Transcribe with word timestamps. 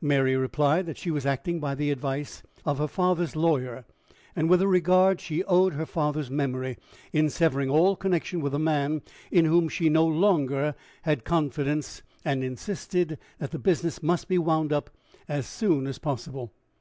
Mary 0.00 0.36
replied 0.36 0.86
that 0.86 0.96
she 0.96 1.10
was 1.10 1.26
acting 1.26 1.58
by 1.58 1.74
the 1.74 1.90
advice 1.90 2.44
of 2.64 2.78
her 2.78 2.86
father's 2.86 3.34
lawyer, 3.34 3.84
and 4.36 4.48
with 4.48 4.60
the 4.60 4.68
regard 4.68 5.20
she 5.20 5.42
owed 5.42 5.74
her 5.74 5.84
father's 5.84 6.30
memory, 6.30 6.78
in 7.12 7.28
severing 7.28 7.68
all 7.68 7.96
connection 7.96 8.40
with 8.40 8.54
a 8.54 8.60
man 8.60 9.02
in 9.32 9.44
whom 9.44 9.68
she 9.68 9.88
no 9.88 10.06
longer 10.06 10.76
had 11.02 11.24
confidence; 11.24 12.00
and 12.24 12.44
insisted 12.44 13.18
that 13.40 13.50
the 13.50 13.58
business 13.58 14.00
must 14.04 14.28
be 14.28 14.38
wound 14.38 14.72
up 14.72 14.88
as 15.26 15.48
soon 15.48 15.88
as 15.88 15.98
possible. 15.98 16.52